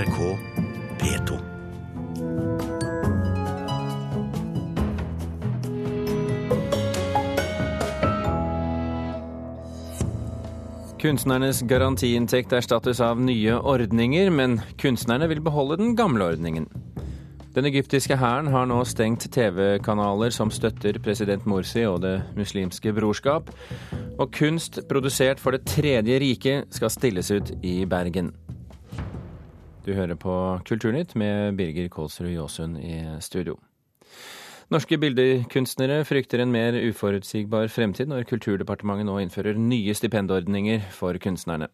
[0.00, 0.38] NRK
[0.98, 1.38] P2.
[11.00, 16.70] Kunstnernes garantiinntekt erstattes av nye ordninger, men kunstnerne vil beholde den gamle ordningen.
[17.52, 23.52] Den egyptiske hæren har nå stengt TV-kanaler som støtter president Morsi og Det muslimske brorskap.
[24.16, 28.32] Og kunst produsert for Det tredje riket skal stilles ut i Bergen.
[29.80, 30.32] Du hører på
[30.68, 33.56] Kulturnytt med Birger Kålsrud Jåsund i studio.
[34.70, 41.66] Norske bildekunstnere frykter en mer uforutsigbar fremtid når Kulturdepartementet nå innfører nye stipendordninger for kunstnerne.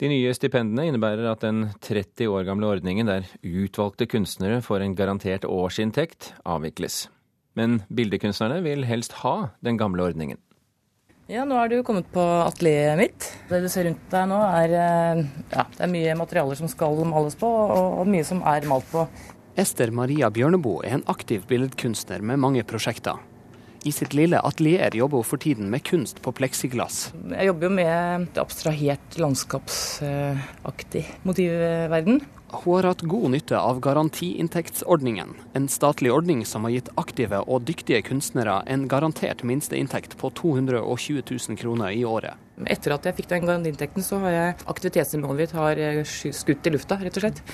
[0.00, 4.96] De nye stipendene innebærer at den 30 år gamle ordningen der utvalgte kunstnere får en
[4.96, 7.08] garantert årsinntekt, avvikles.
[7.58, 10.40] Men bildekunstnerne vil helst ha den gamle ordningen.
[11.30, 13.26] Ja, nå er du kommet på atelieret mitt.
[13.46, 15.20] Det du ser rundt deg nå, er, eh,
[15.52, 18.88] ja, det er mye materialer som skal males på, og, og mye som er malt
[18.90, 19.04] på.
[19.54, 23.22] Ester Maria Bjørneboe er en aktiv billedkunstner med mange prosjekter.
[23.86, 27.12] I sitt lille atelier jobber hun for tiden med kunst på pleksiglass.
[27.30, 32.20] Jeg jobber jo med abstrahert landskapsaktig motivverden.
[32.50, 37.62] Hun har hatt god nytte av garantiinntektsordningen, en statlig ordning som har gitt aktive og
[37.68, 42.34] dyktige kunstnere en garantert minsteinntekt på 220 000 kroner i året.
[42.66, 46.98] Etter at jeg fikk den garantiinntekten, så har jeg aktivitetsnivået mitt har skutt i lufta,
[46.98, 47.44] rett og slett.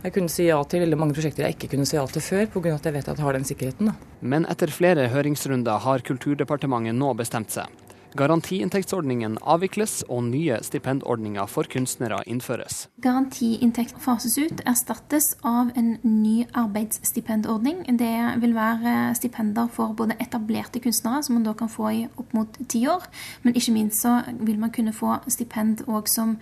[0.00, 2.46] Jeg kunne si ja til veldig mange prosjekter jeg ikke kunne si ja til før,
[2.54, 2.74] pga.
[2.74, 3.92] at jeg vet at jeg har den sikkerheten.
[3.92, 4.10] Da.
[4.20, 7.68] Men etter flere høringsrunder har Kulturdepartementet nå bestemt seg.
[8.18, 12.88] Garantiinntektsordningen avvikles og nye stipendordninger for kunstnere innføres.
[13.04, 17.84] Garantiinntekt fases ut, erstattes av en ny arbeidsstipendordning.
[18.00, 22.34] Det vil være stipender for både etablerte kunstnere, som man da kan få i opp
[22.34, 23.06] mot ti år,
[23.44, 26.34] men ikke minst så vil man kunne få stipend òg som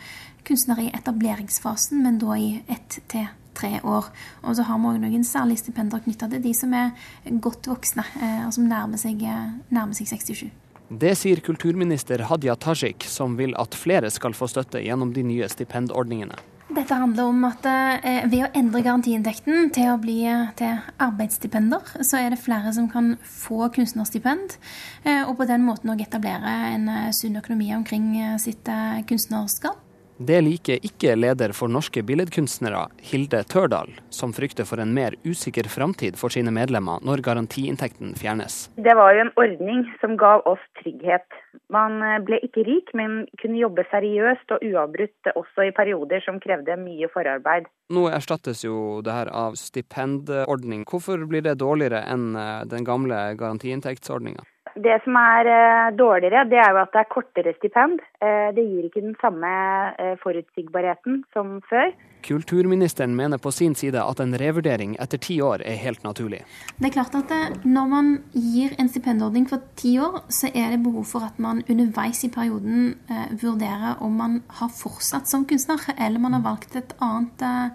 [0.48, 4.08] kunstner i etableringsfasen, men da i ett til tre år.
[4.42, 6.94] Og så har vi òg noen særlige stipender knytta til de som er
[7.42, 9.20] godt voksne, eh, og som nærmer seg,
[9.68, 10.48] nærmer seg 67.
[10.88, 15.48] Det sier kulturminister Hadia Tajik, som vil at flere skal få støtte gjennom de nye
[15.52, 16.38] stipendordningene.
[16.68, 21.92] Dette handler om at eh, ved å endre garantiinntekten til å bli eh, til arbeidsstipender,
[22.04, 24.56] så er det flere som kan få kunstnerstipend,
[25.04, 28.68] eh, og på den måten òg etablere en sunn økonomi omkring sitt
[29.08, 29.80] kunstnerskap.
[30.18, 35.68] Det liker ikke leder for norske billedkunstnere, Hilde Tørdal, som frykter for en mer usikker
[35.70, 38.56] framtid for sine medlemmer når garantiinntekten fjernes.
[38.82, 41.38] Det var jo en ordning som ga oss trygghet.
[41.70, 46.42] Man eh, ble ikke rik, men kunne jobbe seriøst og uavbrutt også i perioder som
[46.42, 47.70] krevde mye forarbeid.
[47.94, 50.82] Nå erstattes jo det her av stipendordning.
[50.90, 54.42] Hvorfor blir det dårligere enn eh, den gamle garantiinntektsordninga?
[54.78, 58.02] Det som er eh, dårligere, det er jo at det er kortere stipend.
[58.22, 59.50] Eh, det gir ikke den samme
[59.98, 61.90] eh, forutsigbarheten som før.
[62.26, 66.44] Kulturministeren mener på sin side at en revurdering etter ti år er helt naturlig.
[66.78, 67.34] Det er klart at
[67.64, 71.64] Når man gir en stipendordning for ti år, så er det behov for at man
[71.68, 76.76] underveis i perioden eh, vurderer om man har fortsatt som kunstner, eller man har valgt
[77.00, 77.74] annet,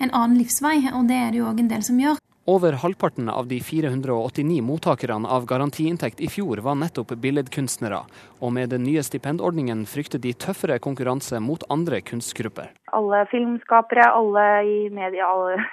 [0.00, 0.84] en annen livsvei.
[0.94, 2.20] Og det er det jo òg en del som gjør.
[2.46, 8.02] Over halvparten av de 489 mottakerne av garantiinntekt i fjor var nettopp billedkunstnere,
[8.44, 12.68] og med den nye stipendordningen frykter de tøffere konkurranse mot andre kunstgrupper.
[12.92, 15.64] Alle filmskapere, alle i media, alle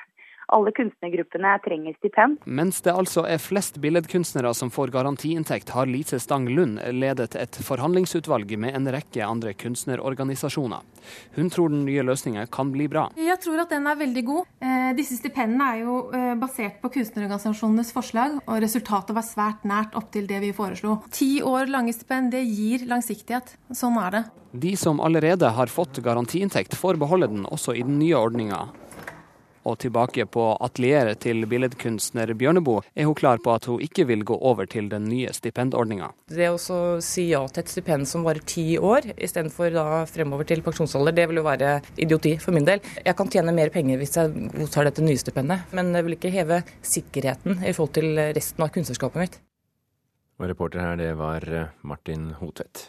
[0.52, 2.38] alle kunstnergruppene trenger stipend.
[2.46, 7.60] Mens det altså er flest billedkunstnere som får garantiinntekt, har Lise Stang Lund ledet et
[7.66, 10.84] forhandlingsutvalg med en rekke andre kunstnerorganisasjoner.
[11.36, 13.08] Hun tror den nye løsninga kan bli bra.
[13.18, 14.52] Jeg tror at den er veldig god.
[14.62, 19.98] Eh, disse stipendene er jo eh, basert på kunstnerorganisasjonenes forslag, og resultatet var svært nært
[19.98, 21.00] opp til det vi foreslo.
[21.16, 23.56] Ti år lange stipend, det gir langsiktighet.
[23.72, 24.24] Sånn er det.
[24.52, 28.66] De som allerede har fått garantiinntekt, får beholde den også i den nye ordninga.
[29.68, 34.24] Og tilbake på atelieret til billedkunstner Bjørneboe er hun klar på at hun ikke vil
[34.26, 36.10] gå over til den nye stipendordninga.
[36.32, 36.58] Det å
[37.04, 39.78] si ja til et stipend som varer ti år, istedenfor
[40.10, 42.82] fremover til pensjonsalder, det vil jo være idioti for min del.
[43.06, 46.34] Jeg kan tjene mer penger hvis jeg godtar dette nye stipendet, men det vil ikke
[46.34, 49.38] heve sikkerheten i forhold til resten av kunstnerskapet mitt.
[50.42, 51.46] Og reporter her, det var
[51.86, 52.88] Martin Hotvedt.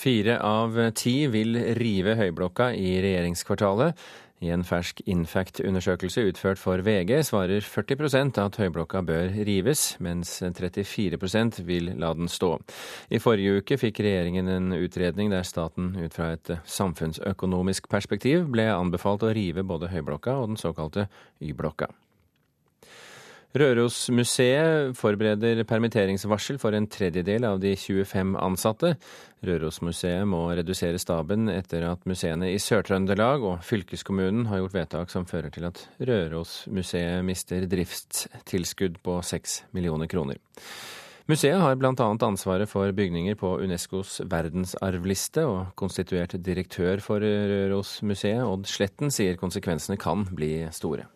[0.00, 3.98] Fire av ti vil rive Høyblokka i regjeringskvartalet.
[4.40, 11.20] I en fersk Infact-undersøkelse utført for VG svarer 40% at Høyblokka bør rives, mens 34
[11.68, 12.54] vil la den stå.
[13.12, 18.70] I forrige uke fikk regjeringen en utredning der staten ut fra et samfunnsøkonomisk perspektiv ble
[18.72, 21.10] anbefalt å rive både Høyblokka og den såkalte
[21.44, 21.92] Y-blokka.
[23.50, 28.92] Rørosmuseet forbereder permitteringsvarsel for en tredjedel av de 25 ansatte.
[29.42, 35.26] Rørosmuseet må redusere staben etter at museene i Sør-Trøndelag og fylkeskommunen har gjort vedtak som
[35.26, 40.38] fører til at Rørosmuseet mister driftstilskudd på 6 millioner kroner.
[41.30, 41.92] Museet har bl.a.
[41.98, 49.98] ansvaret for bygninger på Unescos verdensarvliste, og konstituert direktør for Rørosmuseet, Odd Sletten, sier konsekvensene
[49.98, 51.10] kan bli store.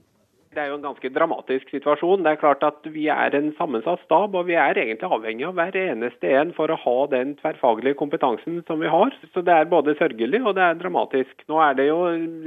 [0.55, 2.23] Det er jo en ganske dramatisk situasjon.
[2.23, 5.57] Det er klart at Vi er en sammensatt stab, og vi er egentlig avhengig av
[5.59, 9.15] hver eneste en for å ha den tverrfaglige kompetansen som vi har.
[9.35, 11.47] Så Det er både sørgelig og det er dramatisk.
[11.49, 12.01] Nå er det jo,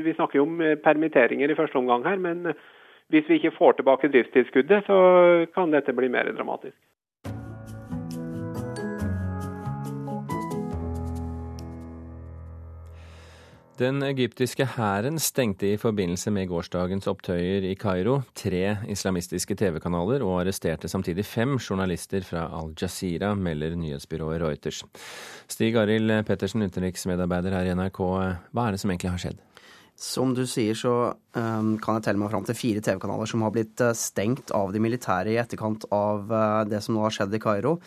[0.04, 2.54] Vi snakker jo om permitteringer i første omgang her, men
[3.12, 6.76] hvis vi ikke får tilbake driftstilskuddet, så kan dette bli mer dramatisk.
[13.78, 20.40] Den egyptiske hæren stengte i forbindelse med gårsdagens opptøyer i Kairo tre islamistiske TV-kanaler og
[20.40, 24.82] arresterte samtidig fem journalister fra Al Jazeera, melder nyhetsbyrået Reuters.
[25.46, 28.02] Stig Arild Pettersen, utenriksmedarbeider her i NRK,
[28.50, 29.46] hva er det som egentlig har skjedd?
[29.98, 30.98] Som du sier, så
[31.38, 34.74] um, kan jeg telle meg fram til fire TV-kanaler som har blitt uh, stengt av
[34.74, 37.78] de militære i etterkant av uh, det som nå har skjedd i Kairo.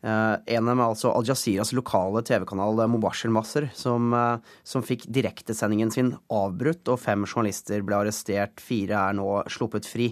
[0.00, 5.92] Av dem er altså Al-Jaziras lokale TV-kanal uh, Mubashir Masser, som, uh, som fikk direktesendingen
[5.92, 8.62] sin avbrutt, og fem journalister ble arrestert.
[8.64, 10.10] Fire er nå sluppet fri.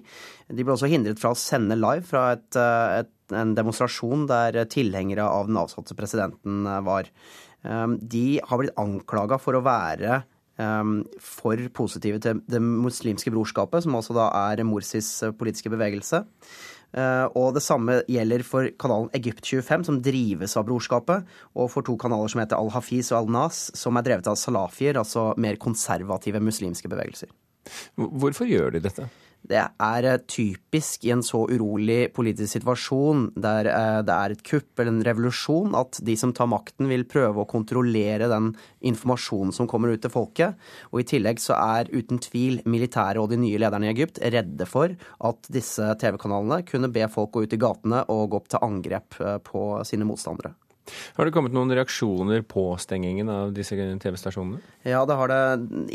[0.52, 5.24] De ble også hindret fra å sende live fra et, et, en demonstrasjon der tilhengere
[5.24, 7.08] av den avsatte presidenten var.
[7.98, 10.22] De har blitt anklaga for å være
[11.22, 16.24] for positive til Det muslimske brorskapet, som altså da er Morsis politiske bevegelse.
[16.96, 21.98] Eh, og det samme gjelder for kanalen Egypt25, som drives av brorskapet, og for to
[22.00, 26.90] kanaler som heter Al-Hafiz og Al-Nas, som er drevet av salafier, altså mer konservative muslimske
[26.90, 27.32] bevegelser.
[27.98, 29.08] Hvorfor gjør de dette?
[29.48, 34.44] Det er eh, typisk i en så urolig politisk situasjon der eh, det er et
[34.44, 38.50] kupp eller en revolusjon, at de som tar makten, vil prøve å kontrollere den
[38.90, 40.58] informasjonen som kommer ut til folket.
[40.92, 44.68] Og i tillegg så er uten tvil militæret og de nye lederne i Egypt redde
[44.68, 44.92] for
[45.30, 49.20] at disse TV-kanalene kunne be folk gå ut i gatene og gå opp til angrep
[49.22, 50.56] eh, på sine motstandere.
[51.16, 54.60] Har det kommet noen reaksjoner på stengingen av disse TV-stasjonene?
[54.88, 55.40] Ja, det har det.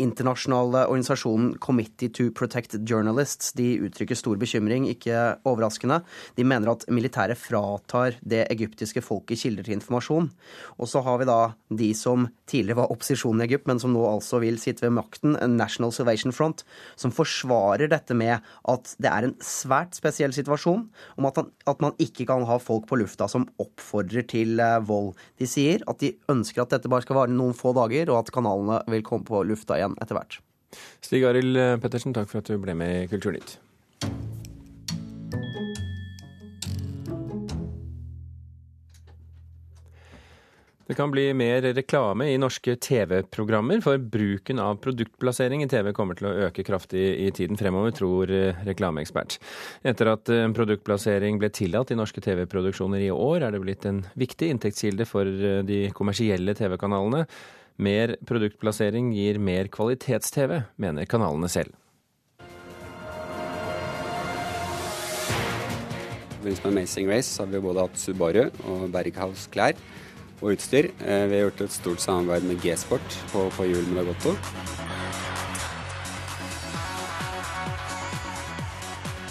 [0.01, 6.01] Internasjonale organisasjonen Committee to Protect Journalists de uttrykker stor bekymring, ikke overraskende.
[6.37, 10.29] De mener at militæret fratar det egyptiske folket kilder til informasjon.
[10.77, 11.39] Og så har vi da
[11.73, 15.37] de som tidligere var opposisjonen i Egypt, men som nå altså vil sitte ved makten,
[15.57, 16.65] National Salvation Front,
[16.99, 20.85] som forsvarer dette med at det er en svært spesiell situasjon,
[21.17, 21.39] om at,
[21.69, 25.13] at man ikke kan ha folk på lufta som oppfordrer til vold.
[25.39, 28.33] De sier at de ønsker at dette bare skal vare noen få dager, og at
[28.35, 30.39] kanalene vil komme på lufta igjen etter hvert.
[31.03, 33.57] Stig Arild Pettersen, takk for at du ble med i Kulturnytt.
[40.93, 46.13] Det kan bli mer reklame i norske TV-programmer, for bruken av produktplassering i TV kommer
[46.19, 49.39] til å øke kraftig i tiden fremover, tror eh, reklameekspert.
[49.89, 54.03] Etter at eh, produktplassering ble tillatt i norske TV-produksjoner i år, er det blitt en
[54.13, 57.25] viktig inntektskilde for eh, de kommersielle TV-kanalene.
[57.81, 61.73] Mer produktplassering gir mer kvalitets-TV, mener kanalene selv.
[66.37, 69.73] I forbindelse med Amazing Race har vi både hatt Subaru og Berghaus klær
[70.43, 70.91] og utstyr.
[70.99, 74.35] Eh, vi har gjort et stort samarbeid med G-Sport på, på hjul med Lagotto.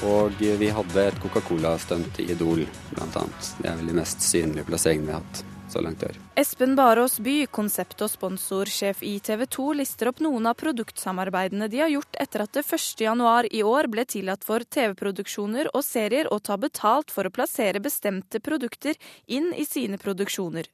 [0.09, 3.25] Og vi hadde et Coca-Cola-stunt i Idol, bl.a.
[3.61, 6.19] Det er vel de mest synlige plasseringene vi har hatt så langt i år.
[6.39, 11.83] Espen Barås By, konsept- og sponsorsjef i TV 2, lister opp noen av produktsamarbeidene de
[11.83, 16.39] har gjort etter at det 1.1 i år ble tillatt for TV-produksjoner og serier å
[16.39, 20.69] ta betalt for å plassere bestemte produkter inn i sine produksjoner.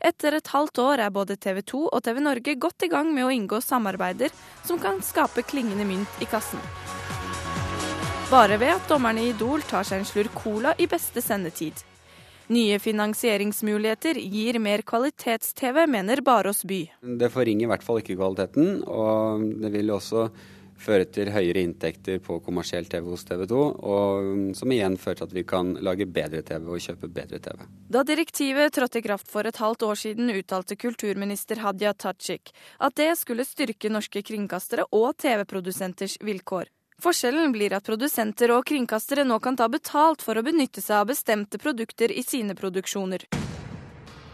[0.00, 3.26] Etter et halvt år er både TV 2 og TV Norge godt i gang med
[3.26, 4.34] å inngå samarbeider
[4.64, 6.62] som kan skape klingende mynt i kassen.
[8.30, 11.84] Bare ved at dommerne i Idol tar seg en slurk cola i beste sendetid.
[12.52, 16.82] Nye finansieringsmuligheter gir mer kvalitets-TV, mener Barås by.
[17.00, 20.26] Det forringer i hvert fall ikke kvaliteten, og det vil også
[20.84, 25.28] føre til høyere inntekter på kommersiell TV hos TV 2, og som igjen fører til
[25.30, 27.64] at vi kan lage bedre TV og kjøpe bedre TV.
[27.88, 33.00] Da direktivet trådte i kraft for et halvt år siden, uttalte kulturminister Hadia Tajik at
[33.00, 36.68] det skulle styrke norske kringkastere og TV-produsenters vilkår.
[37.02, 41.10] Forskjellen blir at produsenter og kringkastere nå kan ta betalt for å benytte seg av
[41.10, 43.26] bestemte produkter i sine produksjoner.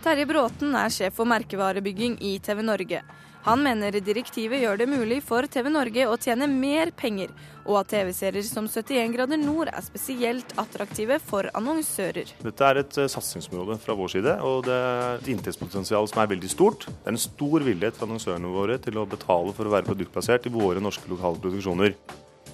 [0.05, 3.03] Terje Bråten er sjef for merkevarebygging i TV Norge.
[3.45, 7.33] Han mener direktivet gjør det mulig for TV Norge å tjene mer penger,
[7.65, 12.35] og at TV-serier som 71 grader nord er spesielt attraktive for annonsører.
[12.45, 16.33] Dette er et eh, satsingsområde fra vår side, og det er et inntektspotensial som er
[16.37, 16.85] veldig stort.
[16.91, 20.49] Det er en stor villighet fra annonsørene våre til å betale for å være produktplassert
[20.51, 21.97] i våre norske lokale produksjoner.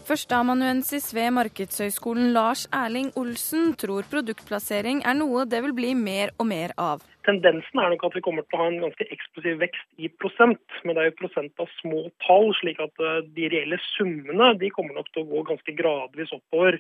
[0.07, 6.47] Førsteamanuensis ved Markedshøgskolen Lars Erling Olsen tror produktplassering er noe det vil bli mer og
[6.47, 7.03] mer av.
[7.27, 10.63] Tendensen er nok at vi kommer til å ha en ganske eksplosiv vekst i prosent,
[10.85, 14.71] men det er jo prosent av små tall, slik at eh, de reelle summene de
[14.77, 16.79] kommer nok til å gå ganske gradvis oppover.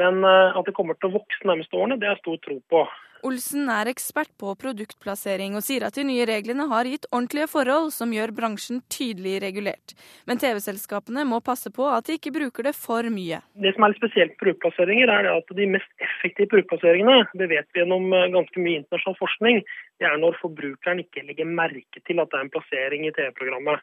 [0.00, 2.86] Men eh, at det kommer til å vokse nærmeste årene, det er stor tro på.
[3.26, 7.88] Olsen er ekspert på produktplassering og sier at de nye reglene har gitt ordentlige forhold
[7.94, 9.96] som gjør bransjen tydelig regulert.
[10.30, 13.40] Men TV-selskapene må passe på at de ikke bruker det for mye.
[13.58, 17.66] Det som er litt spesielt med produktplasseringer, er at de mest effektive produktplasseringene, det vet
[17.72, 19.62] vi gjennom eh, ganske mye internasjonal forskning,
[19.98, 23.82] det er når forbrukeren ikke legger merke til at det er en plassering i TV-programmet.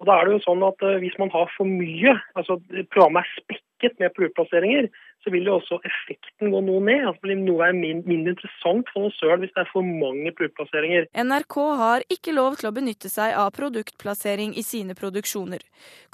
[0.00, 2.58] Og da er det jo sånn at eh, Hvis man har for mye, altså
[2.90, 4.90] programmet er spekket med produktplasseringer,
[5.24, 7.04] så vil jo også effekten gå noe ned.
[7.04, 10.32] Altså, det blir noe er mindre interessant for noe søl hvis det er for mange
[10.36, 11.08] produktplasseringer.
[11.26, 15.64] NRK har ikke lov til å benytte seg av produktplassering i sine produksjoner.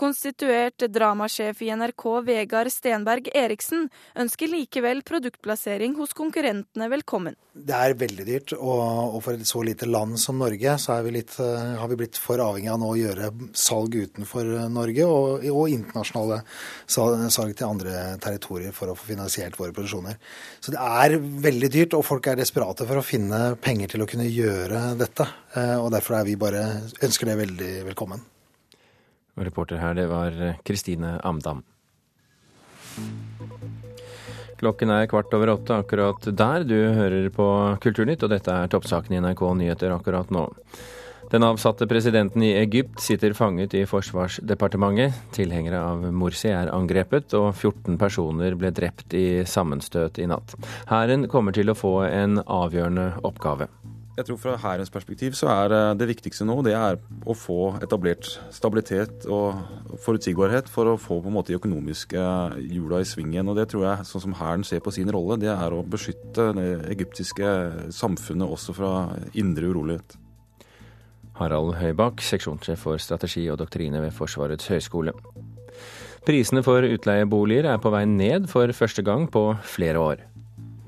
[0.01, 7.39] Konstituert dramasjef i NRK Vegard Stenberg Eriksen ønsker likevel produktplassering hos konkurrentene velkommen.
[7.57, 11.39] Det er veldig dyrt, og, for et så lite land som Norge, så vi litt,
[11.41, 15.73] eh, har vi blitt for avhengig av nå å gjøre salg utenfor Norge og, og
[15.73, 16.43] internasjonale
[16.87, 20.19] salg til andre territorier for å få finansiert våre produksjoner.
[20.61, 24.09] Så det er veldig dyrt, og folk er desperate for å finne penger til å
[24.11, 25.29] kunne gjøre dette.
[25.55, 26.65] Eh, og derfor er vi bare
[27.05, 28.25] ønsker det veldig velkommen.
[29.37, 31.63] Og reporter her, det var Kristine Amdam.
[34.57, 36.65] Klokken er kvart over åtte akkurat der.
[36.65, 37.47] Du hører på
[37.85, 40.47] Kulturnytt, og dette er toppsaken i NRK Nyheter akkurat nå.
[41.31, 45.17] Den avsatte presidenten i Egypt sitter fanget i Forsvarsdepartementet.
[45.35, 50.55] Tilhengere av Morsi er angrepet, og 14 personer ble drept i sammenstøt i natt.
[50.87, 53.67] Hæren kommer til å få en avgjørende oppgave.
[54.17, 56.97] Jeg tror Fra Hærens perspektiv så er eh, det viktigste nå det er
[57.29, 62.23] å få etablert stabilitet og forutsigbarhet for å få på en måte de økonomiske
[62.63, 63.51] hjula i sving igjen.
[63.53, 66.49] Og det tror jeg, sånn som Hæren ser på sin rolle, det er å beskytte
[66.57, 67.51] det egyptiske
[67.93, 68.93] samfunnet også fra
[69.37, 70.17] indre urolighet.
[71.37, 75.13] Harald Høybakk, seksjonssjef for strategi og doktrine ved Forsvarets høgskole.
[76.27, 80.23] Prisene for utleieboliger er på vei ned for første gang på flere år.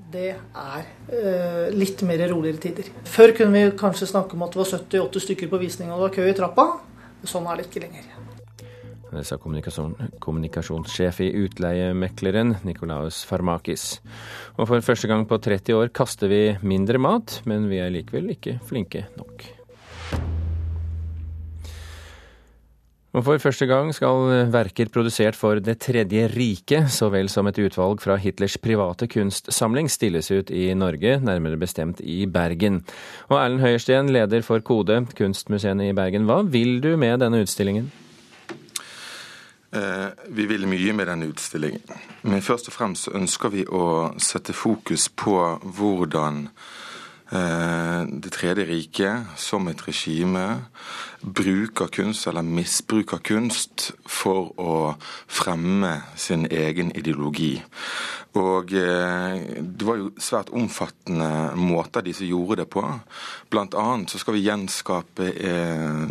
[0.09, 2.89] Det er eh, litt mer roligere tider.
[3.05, 6.07] Før kunne vi kanskje snakke om at det var 70-80 stykker på visning og det
[6.07, 6.67] var kø i trappa.
[7.29, 8.09] Sånn er det ikke lenger.
[9.09, 13.87] Det sa kommunikasjon, kommunikasjonssjef i Utleiemekleren, Nikolaus Farmakis.
[14.59, 18.35] Og for første gang på 30 år kaster vi mindre mat, men vi er likevel
[18.37, 19.58] ikke flinke nok.
[23.17, 27.59] Og For første gang skal verker produsert for Det tredje riket, så vel som et
[27.59, 32.83] utvalg fra Hitlers private kunstsamling, stilles ut i Norge, nærmere bestemt i Bergen.
[33.31, 36.29] Og Erlend Høiersten, leder for Kode, kunstmuseene i Bergen.
[36.29, 37.89] Hva vil du med denne utstillingen?
[39.73, 41.83] Eh, vi vil mye med denne utstillingen.
[42.29, 46.47] Men først og fremst ønsker vi å sette fokus på hvordan
[47.29, 50.45] det tredje riket som et regime
[51.21, 54.77] bruker kunst, eller misbruker kunst, for å
[55.29, 57.59] fremme sin egen ideologi.
[58.39, 62.85] Og eh, det var jo svært omfattende måter de som gjorde det på.
[63.51, 66.05] Blant annet så skal vi gjenskape eh,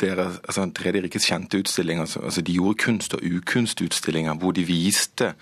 [0.00, 2.06] deres, altså Tredje rikets kjente utstillinger.
[2.06, 5.32] Altså, altså de gjorde kunst- og ukunstutstillinger hvor de viste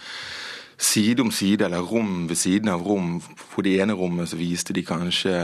[0.78, 3.22] side om side, eller rom ved siden av rom.
[3.54, 5.34] På det ene rommet så viste de kanskje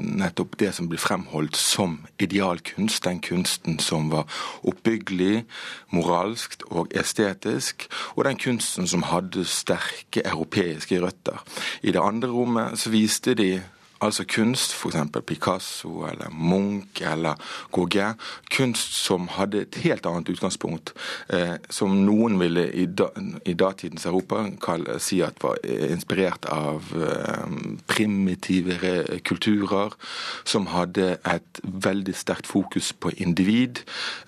[0.00, 3.04] nettopp det som ble fremholdt som idealkunst.
[3.04, 4.28] Den kunsten som var
[4.62, 5.44] oppbyggelig,
[5.90, 7.88] moralsk og estetisk.
[8.16, 11.42] Og den kunsten som hadde sterke europeiske røtter.
[11.82, 13.58] I det andre rommet så viste de
[14.00, 14.96] Altså kunst, f.eks.
[15.26, 17.34] Picasso eller Munch eller
[17.74, 18.14] Gauguin.
[18.50, 20.92] Kunst som hadde et helt annet utgangspunkt,
[21.34, 23.08] eh, som noen ville i, da,
[23.44, 27.58] i datidens Europa kall, si at var inspirert av eh,
[27.90, 28.78] primitive
[29.26, 29.96] kulturer,
[30.44, 33.82] som hadde et veldig sterkt fokus på individ,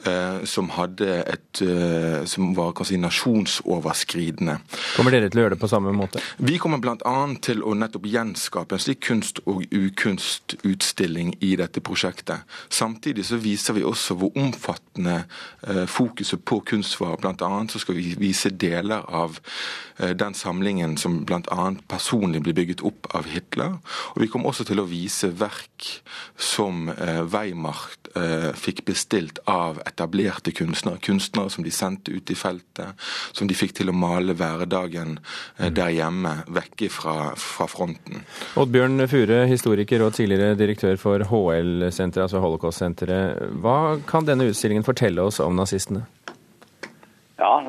[0.06, 4.58] eh, som hadde et eh, som var kanskje nasjonsoverskridende.
[4.96, 6.22] Kommer dere til å gjøre det på samme måte?
[6.38, 7.16] Vi kommer bl.a.
[7.42, 12.46] til å nettopp gjenskape en slik kunst- og og ukunstutstilling i dette prosjektet.
[12.72, 15.24] Samtidig så viser vi også hvor omfattende
[15.66, 17.20] eh, fokuset på kunstvarer.
[17.20, 19.38] Blant annet så skal vi vise deler av
[19.98, 21.70] eh, den samlingen som bl.a.
[21.90, 23.78] personlig blir bygget opp av Hitler.
[24.14, 25.90] Og vi kommer også til å vise verk
[26.40, 27.88] som eh, Weimar,
[28.58, 30.98] fikk bestilt av etablerte kunstnere.
[31.04, 32.96] Kunstnere som de sendte ut i feltet,
[33.32, 35.18] som de fikk til å male hverdagen
[35.58, 38.24] eh, der hjemme, vekke fra, fra fronten.
[38.60, 43.50] Oddbjørn Fure, historiker og tidligere direktør for HL-senteret, altså Holocaust-senteret.
[43.62, 46.06] Hva kan denne utstillingen fortelle oss om nazistene?
[47.40, 47.64] Ja,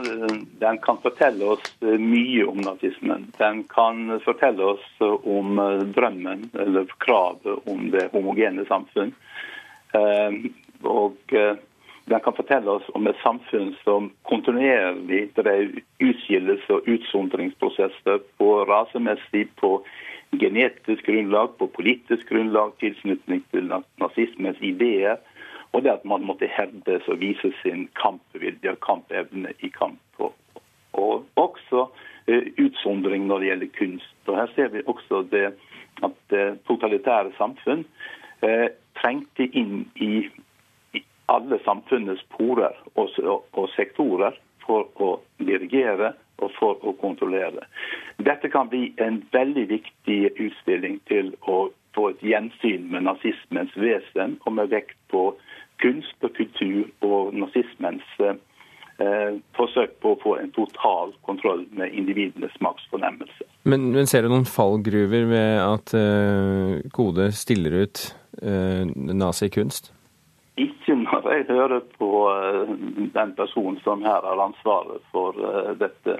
[0.60, 3.30] Den kan fortelle oss mye om nazismen.
[3.38, 5.62] Den kan fortelle oss om
[5.96, 9.14] drømmen eller kravet om det homogene samfunn.
[9.98, 11.56] Ehm, og eh,
[12.12, 19.48] den kan fortelle oss om et samfunn som kontinuerlig drev utskillelse- og utsondringsprosesser på rasemessig,
[19.62, 19.82] på
[20.40, 23.72] genetisk grunnlag, på politisk grunnlag, tilknytning til
[24.02, 25.20] nazismens ideer.
[25.72, 30.00] Og det at man måtte hevdes og vise sin kampvilje og kampevne i kamp.
[30.20, 30.34] Og,
[30.94, 34.16] og også uh, utsondring når det gjelder kunst.
[34.28, 35.46] Og Her ser vi også det
[36.04, 37.86] at uh, totalitære samfunn
[38.44, 38.68] uh,
[39.02, 40.30] trengte inn i,
[41.32, 47.68] alle samfunnets porer og, og, og, sektorer for å dirigere og for å kontrollere.
[48.18, 54.38] Dette kan bli en veldig viktig utstilling til å få et gjensyn med nazismens vesen,
[54.46, 55.32] og med vekt på
[55.84, 58.38] kunst og kultur og nazismens eh,
[59.58, 63.48] forsøk på å få en total kontroll med individenes maksfornemmelse.
[63.64, 68.04] Men, men, ser du noen fallgruver ved at eh, Kode stiller ut
[68.42, 69.92] eh, nazikunst?
[70.60, 72.74] Ikke når jeg hører på eh,
[73.16, 76.18] den personen som her har ansvaret for eh, dette.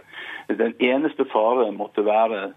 [0.62, 2.52] Den eneste fare måtte være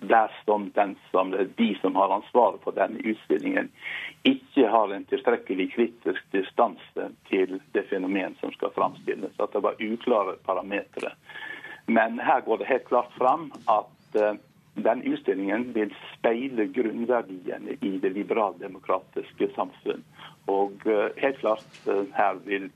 [0.00, 3.70] dersom den som, de som har ansvaret for denne utstillingen,
[4.22, 9.36] ikke har en tilstrekkelig kritisk distanse til det fenomen som skal framstilles.
[9.38, 11.12] At det var uklare parametere.
[11.86, 14.34] Men her går det helt klart fram at uh,
[14.74, 20.04] den utstillingen vil speile grunnverdiene i det liberaldemokratiske samfunn.
[20.46, 22.70] Og uh, helt klart uh, her vil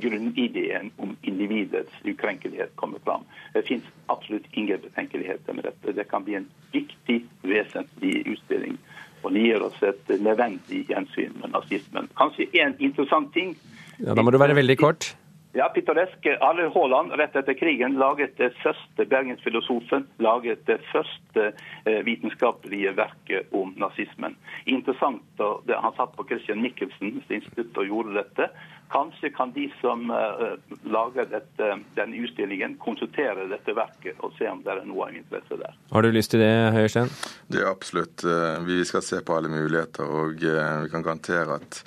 [0.00, 3.24] grunnideen om individets ukrenkelighet kommer fram.
[3.52, 5.92] Det finnes absolutt ingen betenkeligheter med dette.
[5.92, 8.78] Det kan bli en viktig, vesentlig utstilling.
[9.22, 12.10] Og det gir oss et nødvendig gjensyn med nazismen.
[12.18, 13.56] Kanskje en interessant ting
[13.96, 15.14] Ja, Da må du være veldig kort.
[15.56, 16.26] Ja, pittoresk.
[16.40, 21.46] Arne Haaland rett etter krigen laget det første bergensfilosofen laget det første
[21.88, 24.36] eh, vitenskapelige verket om nazismen.
[24.68, 28.50] Interessant, og det, Han satt på Christian Michelsens institutt og gjorde dette.
[28.92, 34.60] Kanskje kan de som uh, lager dette, denne utstillingen, konsultere dette verket og se om
[34.62, 35.74] det er noe av interesse der.
[35.90, 37.10] Har du lyst til det, Høyerstein?
[37.50, 38.22] Det er absolutt.
[38.68, 41.82] Vi skal se på alle muligheter, og vi kan garantere at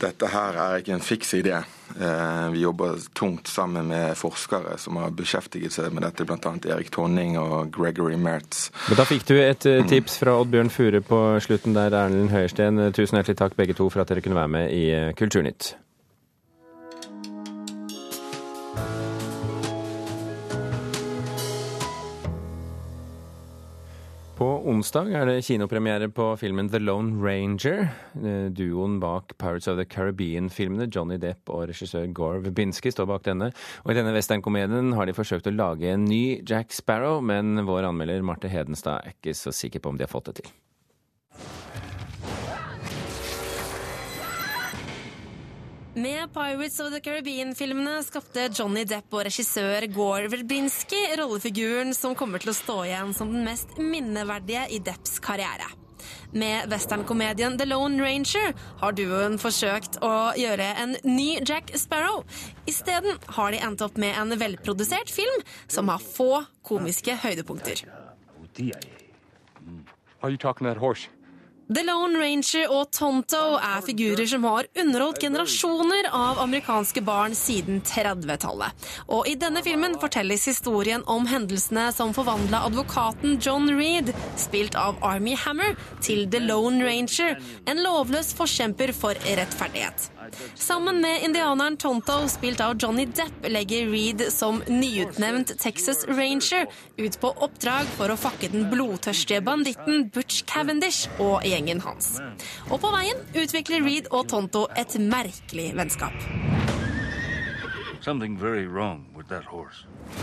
[0.00, 1.60] dette her er ikke en fiks idé.
[2.00, 6.54] Eh, vi jobber tungt sammen med forskere som har beskjeftiget seg med dette, bl.a.
[6.74, 8.70] Erik Tonning og Gregory Mertz.
[8.88, 12.82] Men da fikk du et eh, tips fra Oddbjørn Fure på slutten der, Erlend Høiersten.
[12.96, 15.74] Tusen hjertelig takk begge to for at dere kunne være med i eh, Kulturnytt.
[24.34, 27.84] På onsdag er det kinopremiere på filmen The Lone Ranger.
[28.18, 33.22] Eh, duoen bak Pirates of the Caribbean-filmene, Johnny Depp og regissør Gore Verbinski, står bak
[33.28, 33.52] denne.
[33.84, 37.86] Og i denne westernkomedien har de forsøkt å lage en ny Jack Sparrow, men vår
[37.92, 40.50] anmelder Marte Hedenstad er ikke så sikker på om de har fått det til.
[45.96, 52.42] Med Pirates of the Caribbean-filmene skapte Johnny Depp og regissør Gore Verbinski rollefiguren som kommer
[52.42, 55.68] til å stå igjen som den mest minneverdige i Depps karriere.
[56.34, 62.24] Med westernkomedien The Lone Ranger har duoen forsøkt å gjøre en ny Jack Sparrow.
[62.66, 67.86] Isteden har de endt opp med en velprodusert film som har få komiske høydepunkter.
[70.24, 71.06] Are you talking that horse?
[71.64, 77.78] The Lone Ranger og Tonto er figurer som har underholdt generasjoner av amerikanske barn siden
[77.88, 78.84] 30-tallet.
[79.08, 85.00] Og i denne filmen fortelles historien om hendelsene som forvandla advokaten John Reed, spilt av
[85.00, 85.72] Army Hammer,
[86.04, 90.10] til The Lone Ranger, en lovløs forkjemper for rettferdighet.
[90.54, 97.20] Sammen med indianeren Tonto, spilt av Johnny Depp, legger Reed som nyutnevnt Texas Ranger ut
[97.20, 102.16] på oppdrag for å fakke den blodtørstige banditten Butch Cavendish og gjengen hans.
[102.70, 106.83] Og på veien utvikler Reed og Tonto et merkelig vennskap.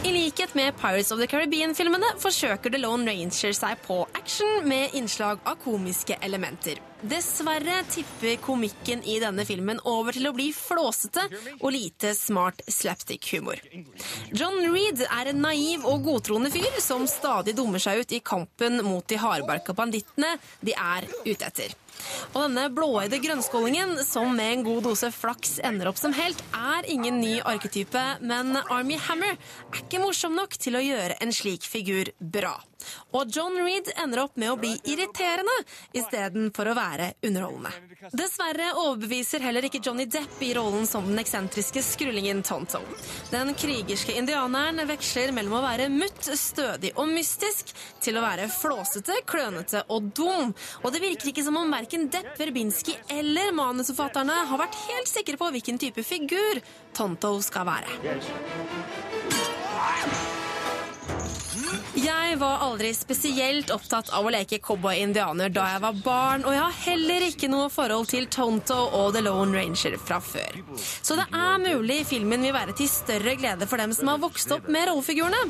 [0.04, 4.94] I likhet med Pirates of the Caribbean-filmene forsøker The Lone Ranger seg på action med
[5.00, 6.78] innslag av komiske elementer.
[7.02, 11.26] Dessverre tipper komikken i denne filmen over til å bli flåsete
[11.58, 13.58] og lite smart slapstick-humor.
[14.30, 18.84] John Reed er en naiv og godtroende fyr som stadig dummer seg ut i kampen
[18.86, 21.81] mot de hardbarka bandittene de er ute etter.
[22.34, 26.88] Og denne blåøyde grønnskålingen, som med en god dose flaks ender opp som helt, er
[26.92, 31.68] ingen ny arketype, men Army Hammer er ikke morsom nok til å gjøre en slik
[31.68, 32.58] figur bra.
[33.18, 35.54] Og John Reed ender opp med å bli irriterende
[35.98, 37.72] istedenfor å være underholdende.
[38.18, 42.82] Dessverre overbeviser heller ikke Johnny Depp i rollen som den eksentriske skrullingen Tonto.
[43.32, 49.22] Den krigerske indianeren veksler mellom å være mutt, stødig og mystisk til å være flåsete,
[49.30, 50.56] klønete og dum.
[50.82, 55.40] Og det virker ikke som om verken Depp, Verbinski eller manusforfatterne har vært helt sikre
[55.42, 56.62] på hvilken type figur
[56.98, 59.51] Tonto skal være.
[61.92, 66.62] Jeg var aldri spesielt opptatt av å leke cowboy-indianer da jeg var barn, og jeg
[66.64, 70.62] har heller ikke noe forhold til Tonto og The Lone Ranger fra før.
[70.80, 74.56] Så det er mulig filmen vil være til større glede for dem som har vokst
[74.56, 75.44] opp med rollefigurene.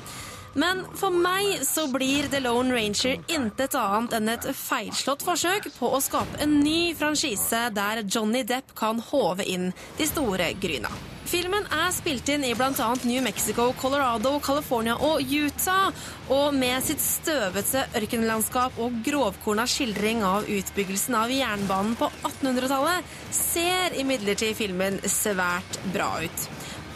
[0.58, 5.94] Men for meg så blir The Lone Ranger intet annet enn et feilslått forsøk på
[5.94, 9.70] å skape en ny franchise der Johnny Depp kan håve inn
[10.02, 10.92] de store gryna.
[11.32, 12.88] Filmen er spilt inn i bl.a.
[13.08, 15.94] New Mexico, Colorado, California og Utah.
[16.28, 23.96] Og med sitt støvete ørkenlandskap og grovkorna skildring av utbyggelsen av jernbanen på 1800-tallet ser
[24.04, 26.46] imidlertid filmen svært bra ut.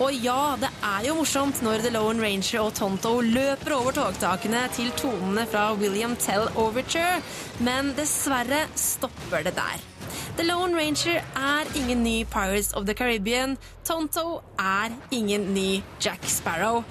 [0.04, 4.68] Og ja, det er jo morsomt når The Lone Ranger og Tonto løper over togtakene
[4.76, 7.22] til tonene fra William Tell Overture,
[7.64, 9.95] men dessverre stopper det der.
[10.36, 13.54] The Lone Ranger er ingen ny Pirates of the Caribbean.
[13.88, 16.84] Tonto er ingen ny Jack Sparrow.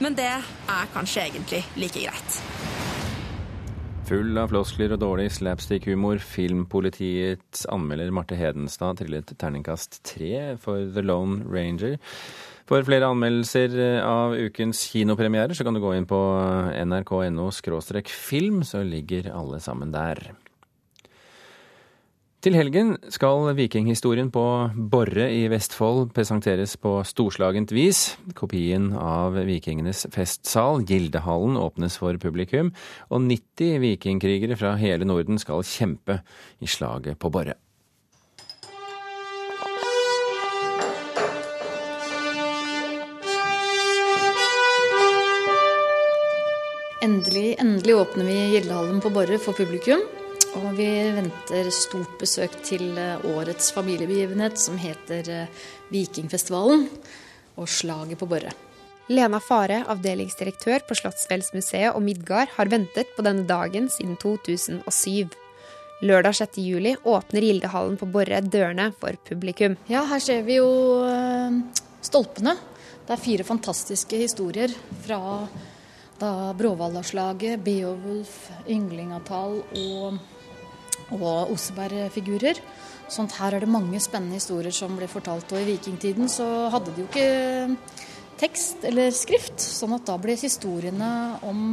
[0.00, 2.38] Men det er kanskje egentlig like greit.
[4.08, 6.16] Full av floskler og dårlig slapstick-humor.
[6.24, 11.98] Filmpolitiets anmelder Marte Hedenstad trillet terningkast tre for The Lone Ranger.
[12.68, 16.24] For flere anmeldelser av ukens kinopremierer så kan du gå inn på
[16.88, 17.50] nrk.no
[18.08, 20.30] film, så ligger alle sammen der.
[22.38, 24.42] Til helgen skal vikinghistorien på
[24.92, 28.12] Borre i Vestfold presenteres på storslagent vis.
[28.38, 32.70] Kopien av vikingenes festsal, Gildehallen, åpnes for publikum,
[33.10, 36.20] og 90 vikingkrigere fra hele Norden skal kjempe
[36.62, 37.56] i slaget på Borre.
[47.02, 50.06] Endelig, endelig åpner vi Gildehallen på Borre for publikum.
[50.58, 56.88] Og vi venter stort besøk til eh, årets familiebegivenhet som heter eh, Vikingfestivalen
[57.58, 58.50] og Slaget på Borre.
[59.08, 65.30] Lena Fare, avdelingsdirektør på Slottsfjellsmuseet og Midgard, har ventet på denne dagen siden 2007.
[66.08, 66.58] Lørdag 6.
[66.62, 69.78] juli åpner Gildehallen på Borre dørene for publikum.
[69.90, 70.68] Ja, her ser vi jo
[71.06, 71.60] eh,
[72.04, 72.56] stolpene.
[73.06, 74.74] Det er fire fantastiske historier
[75.06, 75.20] fra
[76.18, 80.18] da Bråvallaslaget, Beowulf, Ynglingatall og,
[81.16, 82.60] og Oseberg-figurer.
[83.08, 85.48] Sånn her er det mange spennende historier som ble fortalt.
[85.54, 87.78] Og i vikingtiden så hadde de jo ikke
[88.38, 91.08] tekst eller skrift, sånn at da ble historiene
[91.48, 91.72] om,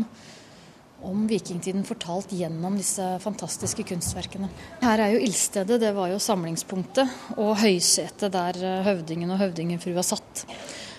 [1.06, 4.50] om vikingtiden fortalt gjennom disse fantastiske kunstverkene.
[4.82, 10.45] Her er jo ildstedet, det var jo samlingspunktet, og høysetet der høvdingen og høvdingenfrua satt.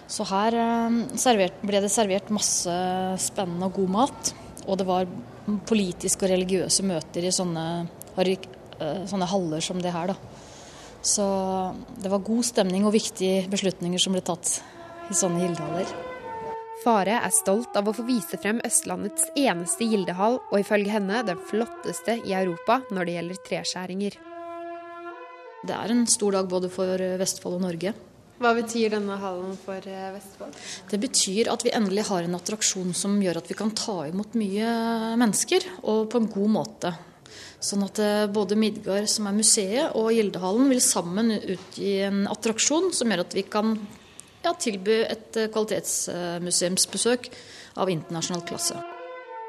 [0.07, 2.75] Så her eh, ble det servert masse
[3.25, 4.35] spennende og god mat.
[4.66, 5.09] Og det var
[5.66, 7.66] politiske og religiøse møter i sånne,
[8.18, 10.12] eh, sånne haller som det her.
[10.12, 10.16] Da.
[11.07, 11.26] Så
[12.02, 14.59] det var god stemning og viktige beslutninger som ble tatt
[15.11, 15.90] i sånne gildehaller.
[16.83, 21.38] Fare er stolt av å få vise frem Østlandets eneste gildehall, og ifølge henne den
[21.48, 24.18] flotteste i Europa når det gjelder treskjæringer.
[25.66, 27.94] Det er en stor dag både for Vestfold og Norge.
[28.37, 30.57] Hva betyr denne hallen for eh, Vestfold?
[30.90, 34.37] Det betyr at vi endelig har en attraksjon som gjør at vi kan ta imot
[34.37, 34.72] mye
[35.16, 36.92] mennesker, og på en god måte.
[37.62, 42.92] Sånn at eh, både Midgard, som er museet, og Gildehallen vil sammen utgi en attraksjon
[42.95, 43.73] som gjør at vi kan
[44.45, 47.31] ja, tilby et eh, kvalitetsmuseumsbesøk
[47.81, 48.77] av internasjonal klasse.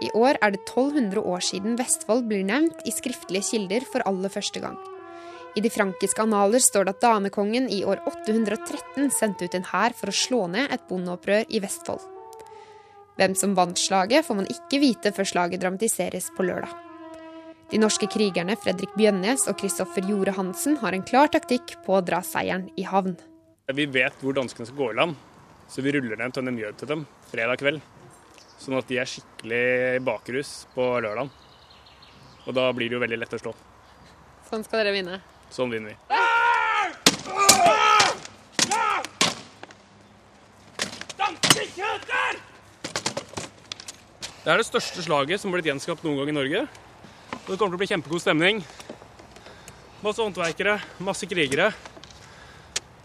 [0.04, 4.32] I år er det 1200 år siden Vestfold blir nevnt i skriftlige kilder for aller
[4.32, 4.78] første gang.
[5.58, 9.96] I de frankiske analer står det at danekongen i år 813 sendte ut en hær
[9.98, 12.04] for å slå ned et bondeopprør i Vestfold.
[13.18, 16.87] Hvem som vant slaget, får man ikke vite før slaget dramatiseres på lørdag.
[17.68, 22.04] De norske krigerne Fredrik Bjønnes og Kristoffer Jore Hansen har en klar taktikk på å
[22.06, 23.18] dra seieren i havn.
[23.76, 25.18] Vi vet hvor danskene skal gå i land.
[25.68, 27.84] Så vi ruller ned en tønne mjød til dem fredag kveld.
[28.56, 31.28] Sånn at de er skikkelig bakrus på lørdag.
[32.48, 33.56] Og da blir det jo veldig lett å slå.
[34.48, 35.20] Sånn skal dere vinne.
[35.52, 36.00] Sånn vinner vi.
[44.48, 46.68] Det er det største slaget som har blitt gjenskapt noen gang i Norge.
[47.32, 48.62] Og det kommer til å bli kjempegod stemning.
[50.04, 51.72] Masse håndverkere, masse krigere.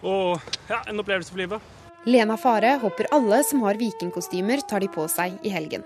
[0.02, 1.72] Og ja, en opplevelse for livet.
[2.04, 5.84] Lena Fare håper alle som har vikingkostymer, tar de på seg i helgen.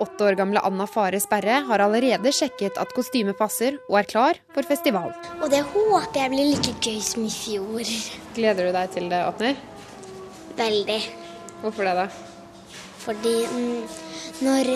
[0.00, 4.38] Åtte år gamle Anna Fare Sperre har allerede sjekket at kostymet passer, og er klar
[4.54, 5.10] for festival.
[5.42, 7.90] Og det håper jeg blir like gøy som i fjor.
[8.38, 9.58] Gleder du deg til det åpner?
[10.56, 11.00] Veldig.
[11.60, 12.06] Hvorfor det, da?
[13.02, 13.82] Fordi mm,
[14.46, 14.70] når,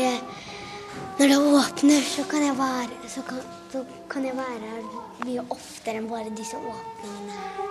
[1.19, 4.83] når, det åpner, så kan jeg være, så kan, så kan jeg være her
[5.25, 7.65] mye oftere enn bare disse åpningene her.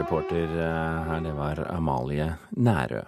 [0.00, 3.02] Reporter eh, her, det var Amalie Nærø.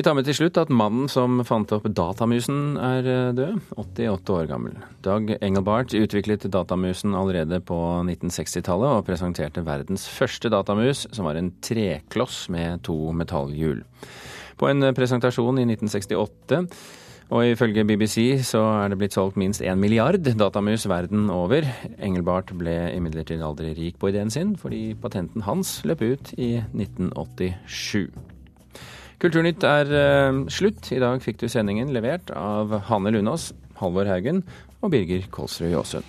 [0.00, 4.32] Vi tar med til slutt at mannen som fant opp datamusen er eh, død, 88
[4.32, 4.78] år gammel.
[5.04, 11.52] Dag Engelbart utviklet datamusen allerede på 1960-tallet og presenterte verdens første datamus, som var en
[11.60, 13.84] trekloss med to metallhjul.
[14.56, 16.62] På en presentasjon i 1968
[17.36, 21.68] og ifølge BBC så er det blitt solgt minst én milliard datamus verden over.
[22.00, 28.39] Engelbart ble imidlertid aldri rik på ideen sin, fordi patenten hans løp ut i 1987.
[29.20, 30.88] Kulturnytt er uh, slutt.
[30.94, 34.42] I dag fikk du sendingen levert av Hanne Lunås, Halvor Haugen
[34.80, 36.08] og Birger Kolsrud Jåsund.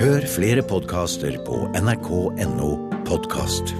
[0.00, 2.72] Hør flere podkaster på nrk.no
[3.04, 3.76] podkast.